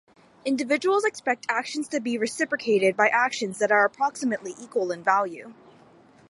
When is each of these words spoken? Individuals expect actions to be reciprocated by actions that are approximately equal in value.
Individuals 0.45 1.05
expect 1.05 1.45
actions 1.47 1.87
to 1.87 1.99
be 1.99 2.17
reciprocated 2.17 2.97
by 2.97 3.07
actions 3.09 3.59
that 3.59 3.71
are 3.71 3.85
approximately 3.85 4.55
equal 4.59 4.91
in 4.91 5.03
value. 5.03 5.53